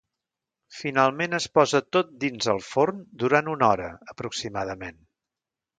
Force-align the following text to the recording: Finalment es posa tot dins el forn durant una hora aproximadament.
Finalment 0.77 1.37
es 1.39 1.45
posa 1.57 1.81
tot 1.97 2.15
dins 2.25 2.49
el 2.55 2.65
forn 2.71 3.07
durant 3.25 3.53
una 3.57 3.69
hora 3.77 3.95
aproximadament. 4.15 5.03